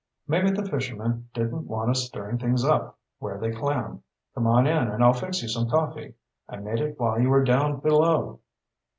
[0.27, 4.01] "Maybe the fishermen didn't want us stirring things up where they clam.
[4.33, 6.15] Come on in and I'll fix you some coffee.
[6.49, 8.39] I made it while you were down below."